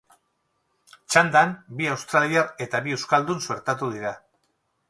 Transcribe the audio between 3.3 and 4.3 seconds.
suertatu dira.